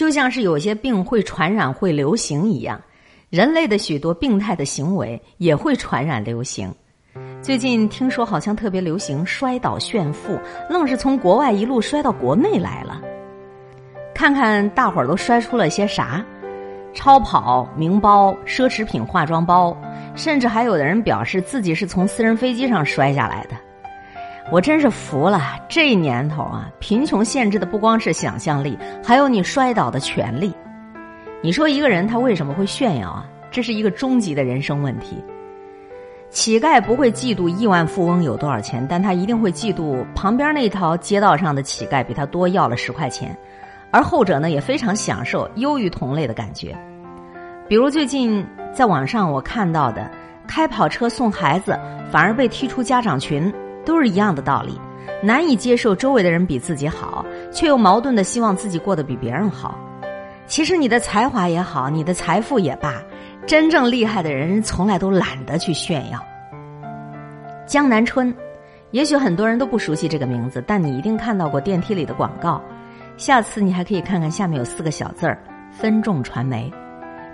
[0.00, 2.80] 就像是有些病会传染、会流行一样，
[3.28, 6.74] 人类的许多病态的行为也会传染流行。
[7.42, 10.40] 最近听说好像特别流行摔倒炫富，
[10.70, 12.98] 愣是从国外一路摔到国内来了。
[14.14, 16.24] 看看大伙儿都摔出了些啥？
[16.94, 19.76] 超跑、名包、奢侈品、化妆包，
[20.16, 23.56] 甚至还有的人表示自己是从私人飞机上摔下来的。
[24.50, 25.40] 我真是服了！
[25.68, 30.52] 这年头啊，贫穷限制的不光是想象力，还有你摔倒的权利。
[31.42, 33.26] 你说一个人他为什么会炫耀啊？
[33.50, 35.22] 这是一个终极的人生问题。
[36.30, 43.36] 乞丐不会嫉妒亿万富翁有多少钱，但他一定会嫉妒旁边那条街道上的乞丐比他多要了十块钱。
[43.90, 46.76] 而后者呢，也非常享受优于同类的感觉。
[47.68, 50.08] 比如最近在网上我看到的，
[50.46, 51.78] 开跑车送孩子
[52.10, 53.52] 反而被踢出家长群，
[53.90, 54.80] 都是一样的道理。
[55.20, 59.76] 难以接受周围的人比自己好，却又矛盾的希望自己过得比别人好。
[60.46, 63.02] 其实你的才华也好，你的财富也罢，
[63.46, 66.24] 真正厉害的人从来都懒得去炫耀。
[67.66, 68.32] 江南春，
[68.92, 72.62] 也许很多人都不熟悉这个名字，但你一定看到过电梯里的广告。
[73.16, 76.72] 下次你还可以看看下面有四个小字儿：分众传媒。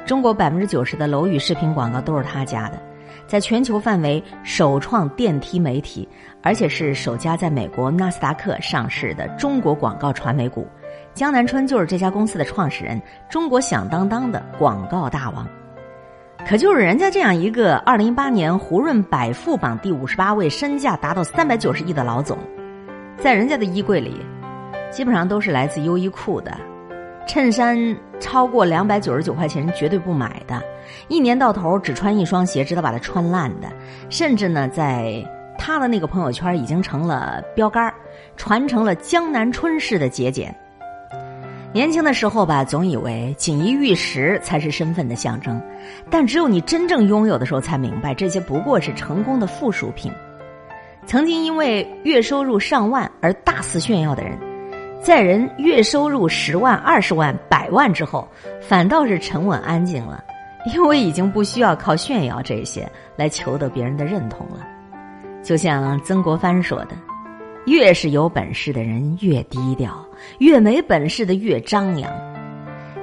[0.07, 2.81] 中国百分之九十的楼宇视频广告都是他家的，
[3.27, 6.09] 在全球范围首创电梯媒体，
[6.43, 10.67] 而且是首家在美国纳斯达克上市的中国广告传媒股。
[11.15, 15.47] 江南春就是这家公司的创始人，中国响当当的广告大王。
[16.47, 22.39] 可就是人家这样一个二零一八年胡润百富榜第五十八位，身价达到三百九十亿的老总，
[23.19, 24.21] 在人家的衣柜里。
[24.91, 26.57] 基本上都是来自优衣库的，
[27.27, 27.77] 衬衫
[28.21, 30.63] 超过两百九十九块钱绝对不买的，
[31.09, 33.69] 一年到头只穿一双鞋，直到把它穿烂的，
[34.09, 35.25] 甚至呢，在
[35.59, 37.93] 他的那个朋友圈已经成了标杆
[38.37, 40.55] 传承了江南春式的节俭。
[41.73, 45.61] 年轻的时候吧，总以为锦衣玉食才是身份的象征，
[46.11, 50.11] 但只有你真正拥有的时候，才明白这些不过是成功的附属品。
[51.05, 54.39] 曾经因为月收入上万而大肆炫耀的人。
[55.03, 58.27] 在人月收入十万、二十万、百万之后，
[58.61, 60.25] 反倒是沉稳安静了，
[60.67, 64.67] 因为已经不需要靠炫耀这些来求得别人的认同了。
[65.43, 66.91] 就像曾国藩说的
[67.67, 70.05] ：“越是有本事的人越低调，
[70.41, 72.13] 越没本事的越张扬。”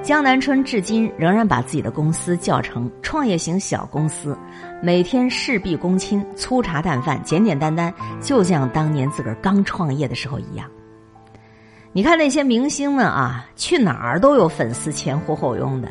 [0.02, 4.36] 江南春至今仍然把自己的公司叫成创业型小公司，
[4.82, 10.70] 每天事必躬亲、粗茶淡饭、简简单单，就像当年自个儿刚创业的时候一样。
[11.94, 15.90] 你看那些明星们啊，去哪儿都有粉丝前呼后拥的。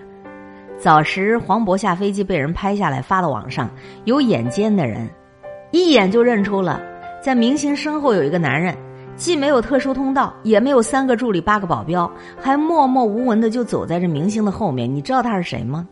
[0.84, 3.70] 早时黄渤下飞机被人拍下来发到网上，
[4.04, 5.10] 有眼尖的人
[5.72, 6.78] 一眼就认出了，
[7.22, 8.78] 在明星身后有一个男人，
[9.16, 14.94] 既没有特殊通道，也没有三个助理八个保镖，还默默无闻的就走在这明星的后面。
[14.94, 15.88] 你知道他是谁吗？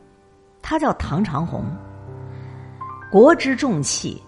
[0.61, 1.63] 他叫唐长红。
[3.09, 4.21] 国之重器。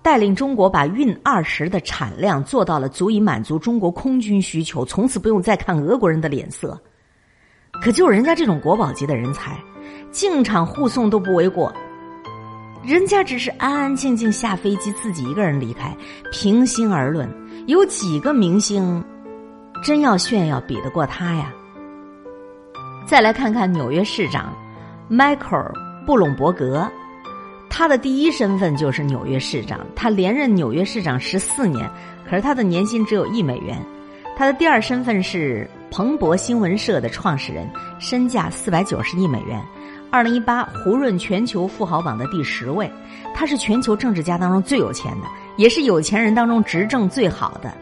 [0.00, 6.80] 带领中国把运二十的产量做到了足以满足中国空军需求，从此不用再看俄国人的脸色。
[7.82, 9.58] 可就人家这种国宝级的人才，
[10.10, 11.72] 进场护送都不为过。
[12.84, 15.94] 人家只是安安静静下飞机，自己一个人离开。
[16.32, 17.28] 平心而论，
[17.66, 19.04] 有几个明星
[19.82, 21.52] 真要炫耀比得过他呀？
[23.06, 24.54] 再来看看纽约市长
[25.08, 25.72] 迈克尔·
[26.06, 26.88] 布隆伯格。
[27.70, 31.90] 他的第一身份就是纽约市长，他连任纽约市长十四年，
[32.28, 33.76] 可是他的年薪只有一美元。
[34.36, 37.68] 他的第二身份是彭博新闻社的创始人，
[37.98, 39.62] 身价四百九十亿美元，
[40.10, 42.90] 二零一八胡润全球富豪榜的第十位。
[43.34, 47.72] 他是全球政治家当中最有钱的，也是有钱人当中执政最好的。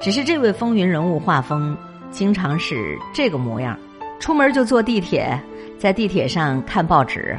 [0.00, 1.76] 只是这位风云人物画风
[2.10, 3.78] 经常是这个模样，
[4.18, 5.40] 出门就坐地铁，
[5.78, 7.38] 在地铁上看报纸。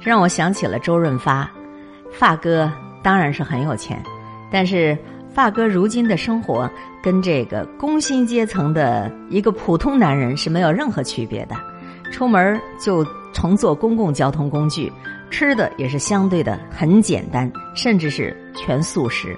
[0.00, 1.50] 让我想起了周润发，
[2.12, 2.70] 发哥
[3.02, 4.00] 当然是很有钱，
[4.48, 4.96] 但是
[5.28, 6.70] 发哥如今的生活
[7.02, 11.56] 跟这个工薪阶层的一个普通男人是没有任何区别的。
[12.12, 13.04] 出门就
[13.38, 14.92] 乘坐公共交通工具，
[15.30, 19.36] 吃的也是相对的很简单，甚至是全素食。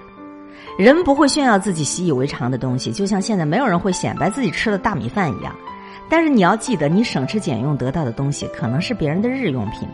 [0.79, 5.55] 人不会炫耀自己习以为常的东西，就像现在没有人会显摆自己吃了大米饭一样。
[6.09, 9.87] 但是你要记得，你省吃俭用得到的东西，可能是别人的日用品。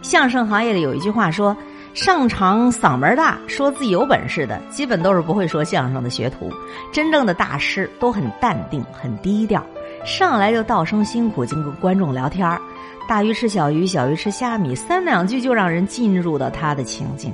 [0.00, 1.56] 相声行业里有一句话说
[1.92, 6.48] ：“上场嗓门大，说自己有本事的，基本都是不会说相声的学徒。
[6.92, 9.60] 真正的大师都很淡定、很低调，
[10.06, 12.60] 上来就道声辛苦，就跟观众聊天儿。
[13.06, 17.30] 大鱼吃小鱼，小鱼吃虾米，三两句就让人进入到他的情境。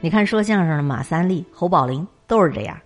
[0.00, 2.76] 你看说相声的马三立、侯宝林都是这样。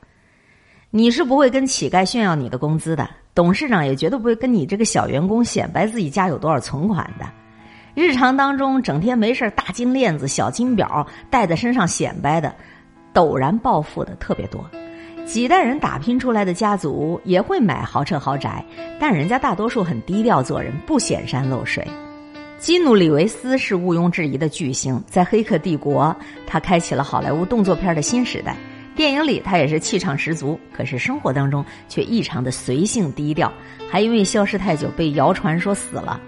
[0.91, 7.25] 你是不会跟乞丐炫耀你的工资的，董事长也绝对不会跟你这个小员工显摆自己家有多少存款的。
[7.95, 12.55] 日常当中，整天没事大金链子、小金表戴在身上显摆的，
[13.15, 14.63] 陡然暴富的特别多。
[15.25, 18.63] 几代人打拼出来的家族也会买豪车豪宅，
[19.01, 21.87] 但人家大多数很低调做人，不显山露水。
[22.59, 26.05] 基努·里维斯是毋庸置疑的巨星，在《黑客帝国》，
[26.47, 28.57] 他开启了好莱坞动作片的新时代。
[28.95, 33.53] 电影里他也是气场十足，可是生活当中却异常的随性低调，
[33.91, 36.19] 还因为消失太久被谣传说死了。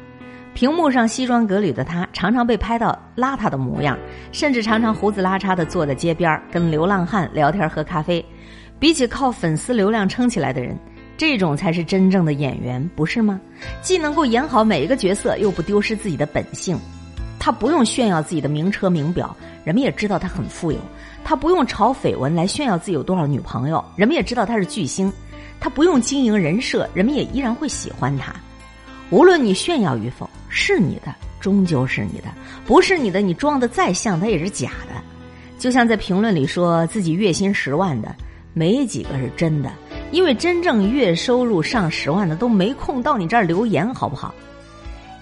[0.52, 3.98] 屏幕上西装革履的他，常常被拍到邋遢的模样，
[4.30, 8.22] 甚至常常胡子拉碴的坐在街边跟流浪汉聊天喝咖啡。
[8.78, 10.78] 比起靠粉丝流量撑起来的人。
[11.18, 13.40] 这种才是真正的演员，不是吗？
[13.82, 16.78] 既能够演好每一个角色，又不丢失自己的本性。
[17.40, 20.78] 他不用炫耀自己的名车名表，人们也知道他很富有；
[21.24, 25.10] 他不用炒绯闻来炫耀自己有多少女朋友，人们也知道他是巨星；
[25.58, 28.32] 他不用经营人设，人们也依然会喜欢他。
[29.10, 32.28] 无论你炫耀与否，是你的终究是你的，
[32.64, 35.02] 不是你的，你装的再像，他也是假的。
[35.58, 38.14] 就像在评论里说自己月薪十万的，
[38.54, 39.72] 没几个是真的。
[40.10, 44.34] 因为真正月收入上十万的都没空到你这儿留言，好不好？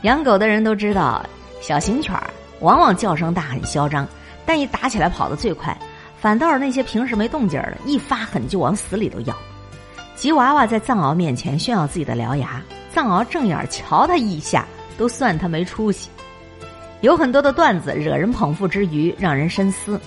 [0.03, 1.25] 养狗的人都知道，
[1.61, 2.31] 小型犬儿
[2.61, 4.06] 往往叫声大很嚣张，
[4.44, 5.77] 但一打起来跑得最快。
[6.19, 9.37] 反倒是那些平时没动静儿的，一发狠就往死里头咬。
[10.15, 12.62] 吉娃娃在藏獒面前炫耀自己的獠牙，
[12.93, 14.67] 藏獒正眼瞧他一下，
[14.97, 16.09] 都算他没出息。
[17.03, 20.00] 有很多的段子惹人捧腹之余，让人深思。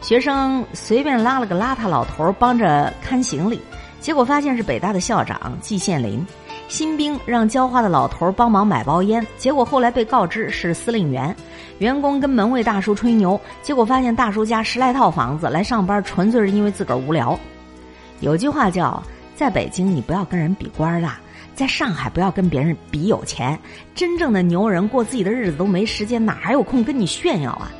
[0.00, 3.60] 学生随便拉了个邋遢老头帮着看行李。
[4.02, 6.26] 结果发现是北大的校长季羡林，
[6.66, 11.34] 新兵让浇花的老头帮忙买包烟，结果后来被告知是司令员。
[11.78, 17.38] 员工跟门卫大叔吹牛，结果发现大叔家十来套房子，来上班纯粹是因为自个儿无聊。
[18.18, 19.00] 有句话叫，
[19.36, 21.18] 在北京你不要跟人比官大，
[21.54, 23.56] 在上海不要跟别人比有钱。
[23.94, 27.70] 真正的牛人过自己的日子都没时间，哪还有空跟你炫耀啊？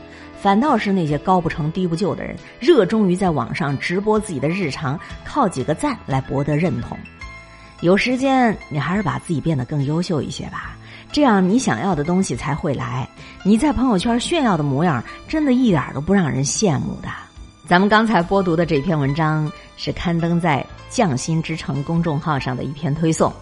[0.42, 6.98] 反倒是那些高不成低不就的人，热衷于在网上直播自己的日常，靠几个赞来博得认同。
[7.80, 10.76] 有时间，你还是把自己变得更优秀一些吧，
[11.12, 13.08] 这样你想要的东西才会来。
[13.44, 17.08] 你在朋友圈炫耀的模样，真的一点都不让人羡慕的。
[17.68, 23.32] 咱们刚才播读的这篇文章是刊登在“匠心之城”公众号上的一篇推送，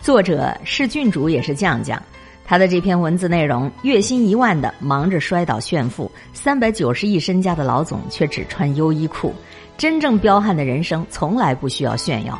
[0.00, 2.02] 作者是郡主，也是酱酱。
[2.44, 9.32] 他的这篇文字内容：月薪一万的忙着摔倒炫富，三百九十亿身家的老总却只穿优衣库。
[9.78, 12.38] 真正彪悍的人生从来不需要炫耀。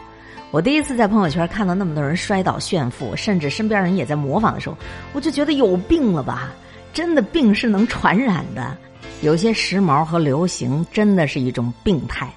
[0.51, 4.77] 我第一次在朋友圈看到那么多人摔倒炫富，甚至身边人也在模仿的时候，
[5.13, 6.53] 我就觉得有病了吧？
[6.93, 8.77] 真的病是能传染的。
[9.23, 12.29] 有些时髦和流行真的是一种病态，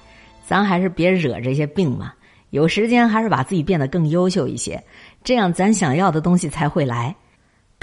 [0.46, 2.12] 咱还是别惹这些病嘛。
[2.50, 4.80] 有时间还是把自己变得更优秀一些，
[5.24, 7.16] 这样咱想要的东西才会来。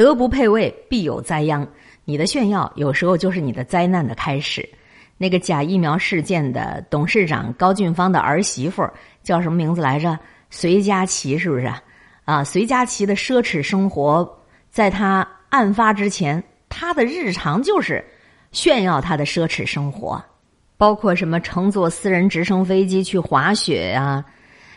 [0.02, 1.68] 德不配位，必有灾殃。
[2.06, 4.68] 你的炫耀有时候就是你的灾难的开始。
[5.16, 8.84] 那个假疫苗事件的董事长高俊芳的儿媳妇
[9.22, 10.18] 叫什么名字来着？
[10.50, 11.72] 隋佳琪是不是？
[12.26, 14.28] 啊，隋佳琪的奢侈生活，
[14.72, 18.04] 在他案发之前，他的日常就是
[18.52, 20.20] 炫耀他的奢侈生活，
[20.78, 24.26] 包括什么乘坐私人直升飞机去滑雪呀，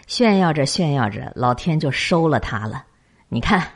[0.07, 2.85] 炫耀着炫耀着，老天就收了他了。
[3.31, 3.67] 你看。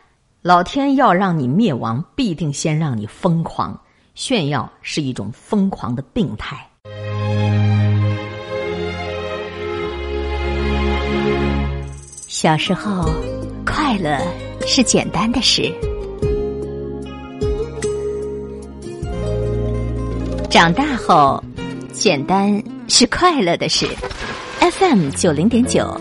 [0.42, 3.76] 老天要让你灭亡，必定先让你疯狂。
[4.14, 6.56] 炫耀是一种疯狂的病态。
[12.28, 13.10] 小时候，
[13.66, 14.16] 快乐
[14.64, 15.72] 是简单的事；
[20.48, 21.42] 长大后，
[21.92, 23.88] 简单是快乐的事。
[24.60, 26.00] FM 九零点九，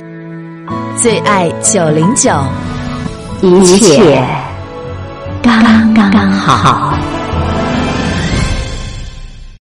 [0.95, 2.31] 最爱九零九。
[3.41, 4.23] 一切
[5.93, 7.06] 刚刚好。